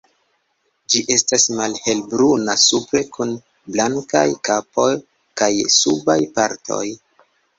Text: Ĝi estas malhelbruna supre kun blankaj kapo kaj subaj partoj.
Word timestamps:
Ĝi 0.93 1.01
estas 1.15 1.43
malhelbruna 1.59 2.55
supre 2.61 3.03
kun 3.17 3.35
blankaj 3.75 4.25
kapo 4.49 4.87
kaj 5.43 5.51
subaj 5.77 6.19
partoj. 6.39 6.83